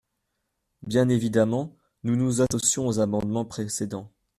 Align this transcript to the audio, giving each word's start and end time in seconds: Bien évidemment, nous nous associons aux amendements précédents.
Bien 0.81 1.09
évidemment, 1.09 1.77
nous 2.03 2.15
nous 2.15 2.41
associons 2.41 2.87
aux 2.87 2.97
amendements 2.99 3.45
précédents. 3.45 4.09